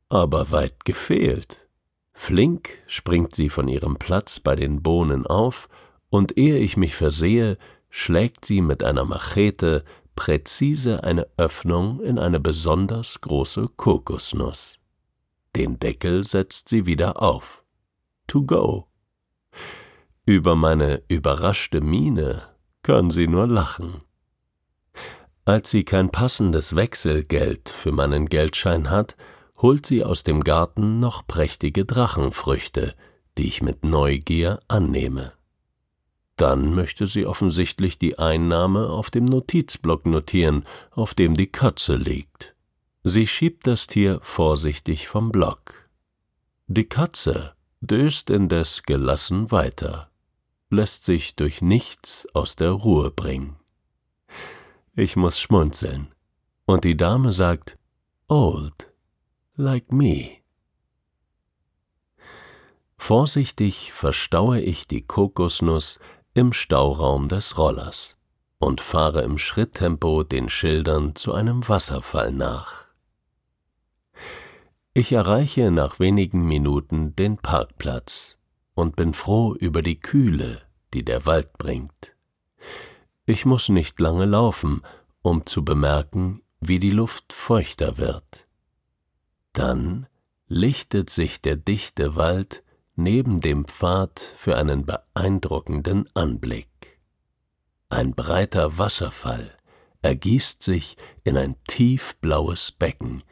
Aber 0.08 0.52
weit 0.52 0.84
gefehlt. 0.84 1.68
Flink 2.12 2.78
springt 2.86 3.34
sie 3.34 3.48
von 3.48 3.68
ihrem 3.68 3.96
Platz 3.96 4.40
bei 4.40 4.56
den 4.56 4.82
Bohnen 4.82 5.26
auf, 5.26 5.68
und 6.08 6.36
ehe 6.36 6.58
ich 6.58 6.76
mich 6.76 6.96
versehe, 6.96 7.56
schlägt 7.88 8.44
sie 8.44 8.62
mit 8.62 8.82
einer 8.82 9.04
Machete 9.04 9.84
präzise 10.20 11.02
eine 11.02 11.26
Öffnung 11.38 12.02
in 12.02 12.18
eine 12.18 12.40
besonders 12.40 13.22
große 13.22 13.68
Kokosnuss. 13.76 14.78
Den 15.56 15.78
Deckel 15.78 16.24
setzt 16.24 16.68
sie 16.68 16.84
wieder 16.84 17.22
auf. 17.22 17.64
To 18.26 18.44
go. 18.44 18.86
Über 20.26 20.56
meine 20.56 21.02
überraschte 21.08 21.80
Miene 21.80 22.42
kann 22.82 23.10
sie 23.10 23.28
nur 23.28 23.46
lachen. 23.46 24.02
Als 25.46 25.70
sie 25.70 25.84
kein 25.84 26.10
passendes 26.10 26.76
Wechselgeld 26.76 27.70
für 27.70 27.90
meinen 27.90 28.26
Geldschein 28.26 28.90
hat, 28.90 29.16
holt 29.62 29.86
sie 29.86 30.04
aus 30.04 30.22
dem 30.22 30.42
Garten 30.42 31.00
noch 31.00 31.26
prächtige 31.26 31.84
Drachenfrüchte, 31.84 32.94
die 33.36 33.46
ich 33.46 33.62
mit 33.62 33.84
Neugier 33.84 34.60
annehme. 34.68 35.32
Dann 36.36 36.74
möchte 36.74 37.06
sie 37.06 37.26
offensichtlich 37.26 37.98
die 37.98 38.18
Einnahme 38.18 38.88
auf 38.88 39.10
dem 39.10 39.26
Notizblock 39.26 40.06
notieren, 40.06 40.64
auf 40.90 41.14
dem 41.14 41.34
die 41.34 41.48
Katze 41.48 41.96
liegt. 41.96 42.56
Sie 43.04 43.26
schiebt 43.26 43.66
das 43.66 43.86
Tier 43.86 44.20
vorsichtig 44.22 45.08
vom 45.08 45.32
Block. 45.32 45.74
Die 46.66 46.84
Katze 46.84 47.54
döst 47.80 48.30
indes 48.30 48.82
gelassen 48.84 49.50
weiter, 49.50 50.10
lässt 50.70 51.04
sich 51.04 51.34
durch 51.34 51.60
nichts 51.60 52.26
aus 52.34 52.56
der 52.56 52.70
Ruhe 52.70 53.10
bringen. 53.10 53.56
Ich 54.94 55.16
muss 55.16 55.38
schmunzeln, 55.38 56.08
und 56.64 56.84
die 56.84 56.96
Dame 56.96 57.32
sagt 57.32 57.76
Old, 58.28 58.89
like 59.60 59.92
me. 59.92 60.38
Vorsichtig 62.96 63.92
verstaue 63.92 64.60
ich 64.60 64.86
die 64.86 65.02
Kokosnuss 65.02 66.00
im 66.34 66.52
Stauraum 66.52 67.28
des 67.28 67.58
Rollers 67.58 68.18
und 68.58 68.80
fahre 68.80 69.22
im 69.22 69.38
Schritttempo 69.38 70.22
den 70.22 70.48
Schildern 70.48 71.14
zu 71.14 71.34
einem 71.34 71.68
Wasserfall 71.68 72.32
nach. 72.32 72.86
Ich 74.94 75.12
erreiche 75.12 75.70
nach 75.70 76.00
wenigen 76.00 76.46
Minuten 76.46 77.14
den 77.14 77.36
Parkplatz 77.36 78.38
und 78.74 78.96
bin 78.96 79.14
froh 79.14 79.54
über 79.54 79.82
die 79.82 80.00
Kühle, 80.00 80.62
die 80.94 81.04
der 81.04 81.26
Wald 81.26 81.52
bringt. 81.58 82.14
Ich 83.26 83.44
muss 83.44 83.68
nicht 83.68 84.00
lange 84.00 84.24
laufen, 84.24 84.82
um 85.22 85.46
zu 85.46 85.64
bemerken, 85.64 86.42
wie 86.60 86.78
die 86.78 86.90
Luft 86.90 87.32
feuchter 87.32 87.98
wird. 87.98 88.46
Dann 89.52 90.06
lichtet 90.46 91.10
sich 91.10 91.40
der 91.40 91.56
dichte 91.56 92.16
Wald 92.16 92.62
neben 92.96 93.40
dem 93.40 93.64
Pfad 93.66 94.20
für 94.20 94.56
einen 94.56 94.84
beeindruckenden 94.84 96.08
Anblick. 96.14 96.68
Ein 97.88 98.14
breiter 98.14 98.78
Wasserfall 98.78 99.56
ergießt 100.02 100.62
sich 100.62 100.96
in 101.24 101.36
ein 101.36 101.56
tiefblaues 101.66 102.72
Becken, 102.72 103.22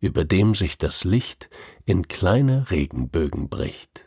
über 0.00 0.24
dem 0.24 0.54
sich 0.54 0.78
das 0.78 1.04
Licht 1.04 1.48
in 1.84 2.08
kleine 2.08 2.70
Regenbögen 2.70 3.48
bricht. 3.48 4.06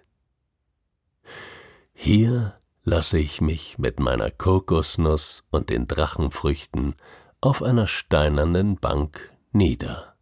Hier 1.94 2.60
lasse 2.84 3.18
ich 3.18 3.42
mich 3.42 3.78
mit 3.78 4.00
meiner 4.00 4.30
Kokosnuss 4.30 5.48
und 5.50 5.70
den 5.70 5.88
Drachenfrüchten 5.88 6.96
auf 7.42 7.64
einer 7.64 7.88
steinernen 7.88 8.76
Bank 8.76 9.32
nieder. 9.52 10.15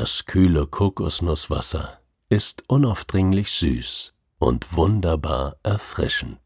Das 0.00 0.24
kühle 0.24 0.66
Kokosnusswasser 0.66 2.00
ist 2.30 2.64
unaufdringlich 2.68 3.50
süß 3.50 4.14
und 4.38 4.74
wunderbar 4.74 5.58
erfrischend. 5.62 6.40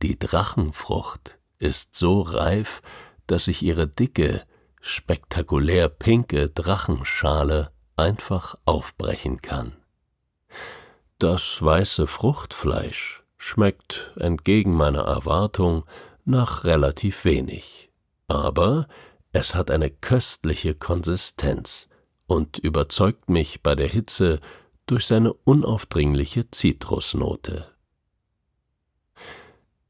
Die 0.00 0.18
Drachenfrucht 0.18 1.38
ist 1.58 1.94
so 1.94 2.22
reif, 2.22 2.80
dass 3.26 3.48
ich 3.48 3.62
ihre 3.62 3.86
dicke, 3.86 4.46
spektakulär 4.80 5.90
pinke 5.90 6.48
Drachenschale 6.48 7.70
einfach 7.96 8.54
aufbrechen 8.64 9.42
kann. 9.42 9.76
Das 11.18 11.60
weiße 11.60 12.06
Fruchtfleisch 12.06 13.24
schmeckt 13.36 14.10
entgegen 14.16 14.72
meiner 14.72 15.02
Erwartung 15.02 15.84
nach 16.24 16.64
relativ 16.64 17.26
wenig, 17.26 17.90
aber 18.26 18.88
es 19.32 19.54
hat 19.54 19.70
eine 19.70 19.90
köstliche 19.90 20.74
Konsistenz 20.74 21.90
und 22.32 22.58
überzeugt 22.58 23.28
mich 23.28 23.62
bei 23.62 23.74
der 23.74 23.86
Hitze 23.86 24.40
durch 24.86 25.06
seine 25.06 25.34
unaufdringliche 25.34 26.50
Zitrusnote. 26.50 27.66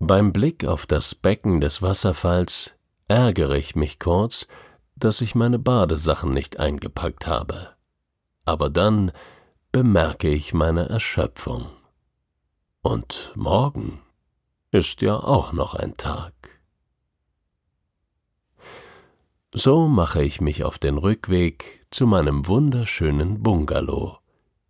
Beim 0.00 0.32
Blick 0.32 0.64
auf 0.64 0.84
das 0.84 1.14
Becken 1.14 1.60
des 1.60 1.82
Wasserfalls 1.82 2.74
ärgere 3.06 3.56
ich 3.56 3.76
mich 3.76 4.00
kurz, 4.00 4.48
dass 4.96 5.20
ich 5.20 5.36
meine 5.36 5.60
Badesachen 5.60 6.34
nicht 6.34 6.58
eingepackt 6.58 7.28
habe. 7.28 7.76
Aber 8.44 8.70
dann 8.70 9.12
bemerke 9.70 10.28
ich 10.28 10.52
meine 10.52 10.88
Erschöpfung. 10.88 11.68
Und 12.82 13.32
morgen 13.36 14.00
ist 14.72 15.00
ja 15.00 15.16
auch 15.16 15.52
noch 15.52 15.74
ein 15.76 15.96
Tag. 15.96 16.34
So 19.54 19.86
mache 19.86 20.24
ich 20.24 20.40
mich 20.40 20.64
auf 20.64 20.78
den 20.78 20.96
Rückweg 20.96 21.86
zu 21.90 22.06
meinem 22.06 22.46
wunderschönen 22.46 23.42
Bungalow, 23.42 24.16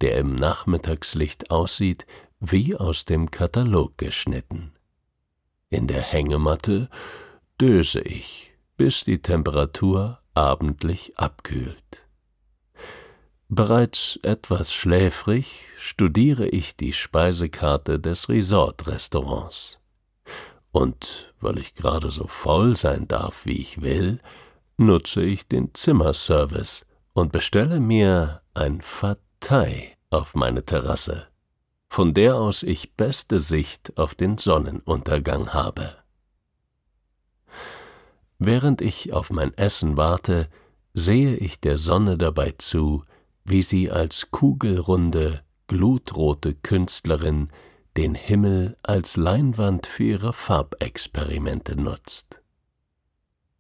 der 0.01 0.19
im 0.19 0.35
Nachmittagslicht 0.35 1.53
aussieht 1.53 2.05
wie 2.41 2.75
aus 2.75 3.05
dem 3.05 3.31
Katalog 3.31 3.97
geschnitten. 3.97 4.73
In 5.71 5.87
der 5.87 6.01
Hängematte 6.01 6.89
döse 7.61 8.01
ich, 8.01 8.55
bis 8.77 9.05
die 9.05 9.23
Temperatur 9.23 10.19
abendlich 10.35 11.17
abkühlt. 11.17 12.09
Bereits 13.49 14.19
etwas 14.25 14.75
schläfrig 14.75 15.61
studiere 15.79 16.49
ich 16.49 16.77
die 16.77 16.93
Speisekarte 16.93 18.01
des 18.01 18.29
Resort-Restaurants. 18.29 19.79
Und 20.73 21.33
weil 21.41 21.59
ich 21.59 21.77
gerade 21.77 22.11
so 22.11 22.27
voll 22.27 22.77
sein 22.77 23.07
darf, 23.07 23.45
wie 23.45 23.61
ich 23.61 23.83
will, 23.83 24.19
nutze 24.83 25.23
ich 25.23 25.49
den 25.49 25.75
Zimmerservice 25.75 26.85
und 27.13 27.33
bestelle 27.33 27.81
mir 27.81 28.43
ein 28.55 28.81
Fatei 28.81 29.97
auf 30.11 30.35
meine 30.35 30.65
Terrasse, 30.65 31.29
von 31.89 32.15
der 32.15 32.37
aus 32.37 32.63
ich 32.63 32.95
beste 32.95 33.41
Sicht 33.41 33.97
auf 33.97 34.15
den 34.15 34.39
Sonnenuntergang 34.39 35.53
habe. 35.53 35.97
Während 38.39 38.81
ich 38.81 39.13
auf 39.13 39.31
mein 39.31 39.57
Essen 39.57 39.97
warte, 39.97 40.49
sehe 40.95 41.37
ich 41.37 41.61
der 41.61 41.79
Sonne 41.79 42.19
dabei 42.19 42.53
zu, 42.59 43.05
wie 43.45 43.63
sie 43.63 43.91
als 43.91 44.31
kugelrunde, 44.31 45.43
glutrote 45.67 46.55
Künstlerin 46.55 47.51
den 47.97 48.15
Himmel 48.15 48.77
als 48.83 49.17
Leinwand 49.17 49.87
für 49.87 50.05
ihre 50.05 50.33
Farbexperimente 50.33 51.77
nutzt. 51.77 52.42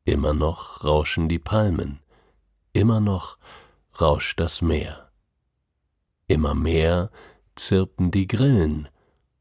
Immer 0.05 0.35
noch 0.35 0.83
rauschen 0.85 1.29
die 1.29 1.39
Palmen, 1.39 2.01
immer 2.73 3.01
noch 3.01 3.39
rauscht 4.01 4.41
das 4.41 4.61
Meer. 4.61 5.11
Immer 6.27 6.55
mehr 6.55 7.11
zirpen 7.55 8.11
die 8.11 8.27
Grillen 8.27 8.89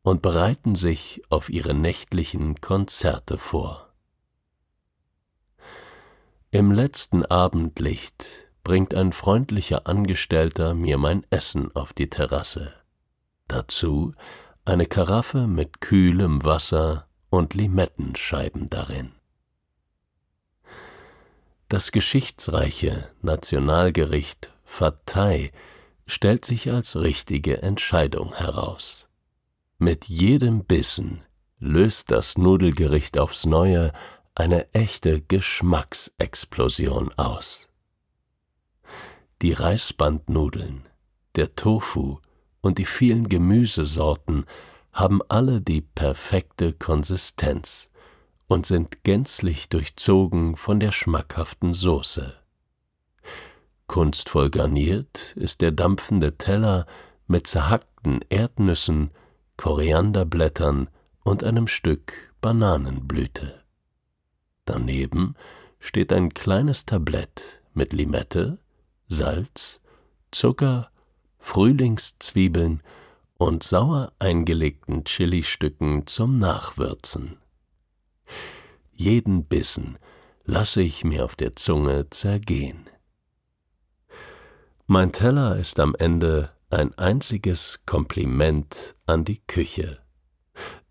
und 0.04 0.22
bereiten 0.22 0.76
sich 0.76 1.22
auf 1.30 1.50
ihre 1.50 1.74
nächtlichen 1.74 2.62
Konzerte 2.62 3.38
vor. 3.38 3.92
Im 6.52 6.72
letzten 6.72 7.26
Abendlicht 7.26 8.48
bringt 8.64 8.94
ein 8.94 9.14
freundlicher 9.14 9.88
Angestellter 9.88 10.74
mir 10.74 10.98
mein 10.98 11.26
Essen 11.30 11.74
auf 11.76 11.94
die 11.94 12.10
Terrasse. 12.10 12.74
Dazu 13.48 14.14
eine 14.66 14.86
Karaffe 14.86 15.48
mit 15.48 15.82
kühlem 15.82 16.44
Wasser 16.44 17.08
und 17.30 17.54
Limettenscheiben 17.54 18.70
darin. 18.70 19.14
Das 21.72 21.94
geschichtsreiche 21.94 23.08
Nationalgericht 23.22 24.52
Fatei 24.66 25.54
stellt 26.06 26.44
sich 26.44 26.70
als 26.70 26.98
richtige 26.98 27.62
Entscheidung 27.62 28.36
heraus. 28.36 29.08
Mit 29.78 30.10
jedem 30.10 30.66
Bissen 30.66 31.24
löst 31.60 32.12
das 32.12 32.38
Nudelgericht 32.38 33.18
aufs 33.18 33.46
Neue 33.46 33.94
eine 34.36 34.70
echte 34.74 35.22
Geschmacksexplosion 35.22 37.14
aus. 37.14 37.70
Die 39.42 39.54
Reisbandnudeln, 39.54 40.90
der 41.38 41.56
Tofu 41.56 42.20
und 42.60 42.80
die 42.80 42.86
vielen 42.86 43.30
Gemüsesorten 43.30 44.46
haben 44.92 45.22
alle 45.30 45.62
die 45.62 45.80
perfekte 45.80 46.74
Konsistenz 46.74 47.90
und 48.52 48.66
sind 48.66 49.06
gänzlich 49.06 49.70
durchzogen 49.70 50.58
von 50.58 50.82
der 50.82 50.92
schmackhaften 50.92 51.74
Soße. 51.74 52.34
Kunstvoll 53.88 54.50
garniert 54.50 55.38
ist 55.38 55.62
der 55.62 55.72
dampfende 55.72 56.38
Teller 56.38 56.86
mit 57.28 57.48
zerhackten 57.48 58.20
Erdnüssen, 58.28 59.12
Korianderblättern 59.56 60.90
und 61.24 61.46
einem 61.46 61.68
Stück 61.68 62.12
Bananenblüte. 62.42 63.64
Daneben 64.66 65.36
steht 65.80 66.12
ein 66.12 66.34
kleines 66.34 66.86
Tablett 66.86 67.62
mit 67.74 67.94
Limette, 67.94 68.58
Salz, 69.08 69.80
Zucker, 70.30 70.92
Frühlingszwiebeln 71.40 72.84
und 73.38 73.64
sauer 73.64 74.12
eingelegten 74.20 75.06
Chilistücken 75.06 76.06
zum 76.06 76.38
Nachwürzen. 76.38 77.41
Jeden 79.02 79.46
Bissen 79.46 79.98
lasse 80.44 80.84
ich 80.84 81.04
mir 81.04 81.26
auf 81.26 81.36
der 81.36 81.56
Zunge 81.56 82.12
zergehen. 82.12 82.86
Mein 84.86 85.12
Teller 85.12 85.58
ist 85.58 85.80
am 85.80 85.96
Ende 85.96 86.52
ein 86.70 86.96
einziges 87.00 87.80
Kompliment 87.88 88.96
an 89.08 89.26
die 89.26 89.42
Küche. 89.48 90.04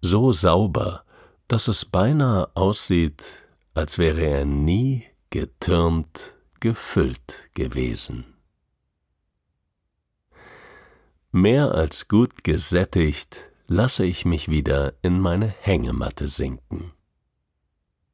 So 0.00 0.32
sauber, 0.32 1.04
dass 1.46 1.68
es 1.68 1.84
beinahe 1.84 2.50
aussieht, 2.56 3.46
als 3.74 3.96
wäre 3.96 4.22
er 4.22 4.44
nie 4.44 5.04
getürmt 5.30 6.34
gefüllt 6.58 7.50
gewesen. 7.54 8.24
Mehr 11.30 11.76
als 11.76 12.08
gut 12.08 12.42
gesättigt 12.42 13.52
lasse 13.68 14.04
ich 14.04 14.24
mich 14.24 14.48
wieder 14.48 14.94
in 15.00 15.20
meine 15.20 15.46
Hängematte 15.46 16.26
sinken. 16.26 16.92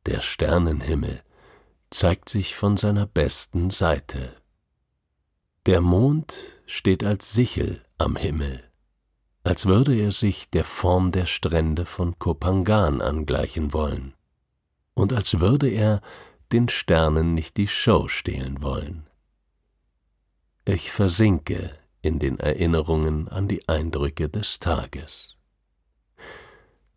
Der 0.06 0.20
Sternenhimmel 0.20 1.20
zeigt 1.90 2.28
sich 2.28 2.54
von 2.54 2.76
seiner 2.76 3.06
besten 3.06 3.70
Seite. 3.70 4.36
Der 5.66 5.80
Mond 5.80 6.60
steht 6.66 7.02
als 7.02 7.32
Sichel 7.32 7.84
am 7.98 8.14
Himmel, 8.14 8.62
als 9.42 9.66
würde 9.66 9.96
er 9.96 10.12
sich 10.12 10.48
der 10.50 10.64
Form 10.64 11.10
der 11.10 11.26
Strände 11.26 11.86
von 11.86 12.20
Kopangan 12.20 13.00
angleichen 13.00 13.72
wollen, 13.72 14.14
und 14.94 15.12
als 15.12 15.40
würde 15.40 15.68
er 15.68 16.00
den 16.52 16.68
Sternen 16.68 17.34
nicht 17.34 17.56
die 17.56 17.66
Show 17.66 18.06
stehlen 18.06 18.62
wollen. 18.62 19.08
Ich 20.64 20.92
versinke 20.92 21.76
in 22.00 22.20
den 22.20 22.38
Erinnerungen 22.38 23.28
an 23.28 23.48
die 23.48 23.68
Eindrücke 23.68 24.28
des 24.28 24.60
Tages. 24.60 25.36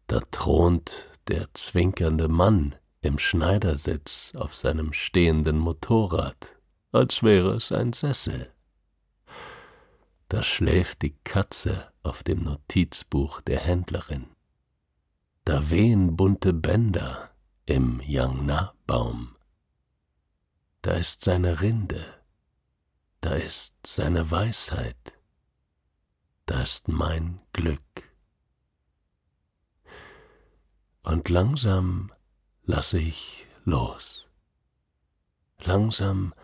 Da 0.05 0.19
thront 0.31 1.09
der 1.27 1.47
zwinkernde 1.53 2.27
Mann 2.27 2.75
im 3.01 3.17
Schneidersitz 3.17 4.33
auf 4.35 4.55
seinem 4.55 4.93
stehenden 4.93 5.57
Motorrad, 5.57 6.57
als 6.91 7.23
wäre 7.23 7.55
es 7.55 7.71
ein 7.71 7.93
Sessel. 7.93 8.53
Da 10.27 10.43
schläft 10.43 11.01
die 11.01 11.15
Katze 11.23 11.91
auf 12.03 12.23
dem 12.23 12.43
Notizbuch 12.43 13.41
der 13.41 13.59
Händlerin. 13.59 14.27
Da 15.45 15.69
wehen 15.69 16.15
bunte 16.15 16.53
Bänder 16.53 17.31
im 17.65 17.99
Yangna-Baum. 18.01 19.35
Da 20.81 20.91
ist 20.93 21.23
seine 21.23 21.62
Rinde 21.62 22.19
da 23.21 23.33
ist 23.33 23.75
seine 23.85 24.31
Weisheit, 24.31 25.19
da 26.45 26.62
ist 26.62 26.88
mein 26.88 27.41
Glück. 27.51 27.81
Und 31.03 31.27
langsam 31.27 32.13
lasse 32.69 32.99
ich 32.99 33.47
los. 33.65 34.27
Langsam 35.58 36.36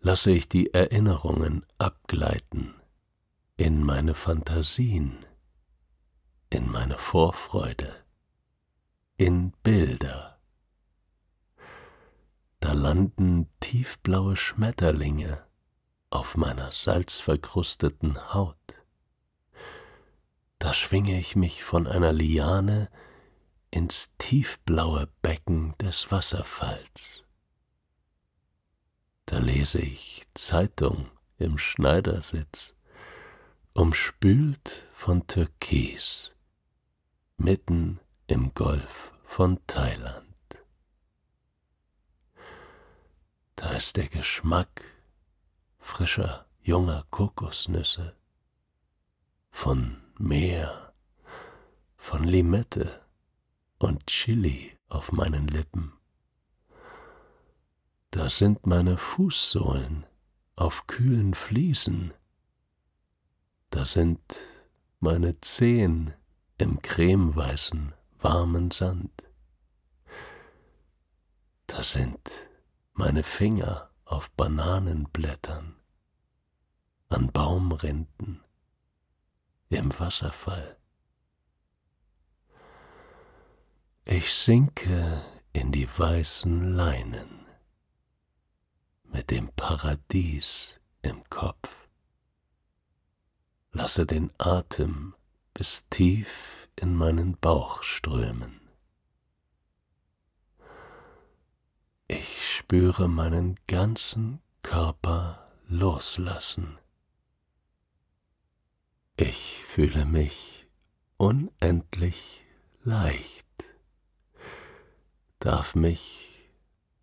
lasse 0.00 0.30
ich 0.30 0.50
die 0.50 0.74
Erinnerungen 0.74 1.64
abgleiten 1.78 2.74
in 3.56 3.82
meine 3.82 4.14
Fantasien, 4.14 5.24
in 6.50 6.70
meine 6.70 6.98
Vorfreude, 6.98 7.90
in 9.16 9.52
Bilder. 9.62 10.38
Da 12.60 12.72
landen 12.74 13.48
tiefblaue 13.60 14.36
Schmetterlinge 14.36 15.42
auf 16.10 16.36
meiner 16.36 16.70
salzverkrusteten 16.70 18.34
Haut. 18.34 18.58
Da 20.58 20.74
schwinge 20.74 21.18
ich 21.18 21.34
mich 21.34 21.64
von 21.64 21.86
einer 21.86 22.12
Liane 22.12 22.90
ins 23.74 24.12
tiefblaue 24.18 25.08
Becken 25.20 25.76
des 25.78 26.12
Wasserfalls. 26.12 27.24
Da 29.26 29.38
lese 29.38 29.80
ich 29.80 30.22
Zeitung 30.34 31.10
im 31.38 31.58
Schneidersitz, 31.58 32.76
umspült 33.72 34.86
von 34.92 35.26
Türkis, 35.26 36.30
mitten 37.36 37.98
im 38.28 38.54
Golf 38.54 39.12
von 39.24 39.58
Thailand. 39.66 40.24
Da 43.56 43.72
ist 43.72 43.96
der 43.96 44.06
Geschmack 44.06 44.84
frischer, 45.80 46.46
junger 46.62 47.06
Kokosnüsse, 47.10 48.14
von 49.50 50.00
Meer, 50.16 50.94
von 51.96 52.22
Limette 52.22 53.03
und 53.84 54.06
Chili 54.06 54.78
auf 54.88 55.12
meinen 55.12 55.46
Lippen. 55.46 55.92
Da 58.10 58.30
sind 58.30 58.66
meine 58.66 58.96
Fußsohlen 58.96 60.06
auf 60.56 60.86
kühlen 60.86 61.34
Fliesen. 61.34 62.14
Da 63.68 63.84
sind 63.84 64.22
meine 65.00 65.38
Zehen 65.42 66.14
im 66.56 66.80
cremeweißen, 66.80 67.92
warmen 68.20 68.70
Sand. 68.70 69.12
Da 71.66 71.82
sind 71.82 72.30
meine 72.94 73.22
Finger 73.22 73.90
auf 74.06 74.30
Bananenblättern, 74.30 75.76
an 77.10 77.30
Baumrinden, 77.32 78.42
im 79.68 79.98
Wasserfall. 80.00 80.78
Ich 84.06 84.34
sinke 84.34 85.24
in 85.54 85.72
die 85.72 85.88
weißen 85.88 86.74
Leinen 86.74 87.46
mit 89.04 89.30
dem 89.30 89.48
Paradies 89.52 90.78
im 91.00 91.24
Kopf, 91.30 91.88
lasse 93.72 94.04
den 94.04 94.30
Atem 94.36 95.14
bis 95.54 95.84
tief 95.88 96.68
in 96.76 96.94
meinen 96.94 97.38
Bauch 97.38 97.82
strömen. 97.82 98.60
Ich 102.08 102.56
spüre 102.56 103.08
meinen 103.08 103.58
ganzen 103.66 104.42
Körper 104.62 105.50
loslassen. 105.66 106.78
Ich 109.16 109.64
fühle 109.64 110.04
mich 110.04 110.66
unendlich 111.16 112.44
leicht, 112.82 113.46
darf 115.44 115.74
mich 115.74 116.50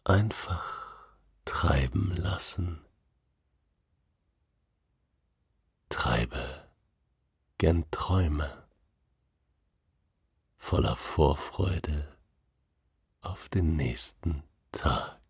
einfach 0.04 1.16
treiben 1.46 2.12
lassen. 2.18 2.84
Treibe 5.90 6.68
gen 7.60 7.86
Träume. 7.92 8.68
voller 10.58 10.96
Vorfreude 10.96 12.18
auf 13.22 13.48
den 13.50 13.76
nächsten 13.76 14.42
Tag. 14.72 15.21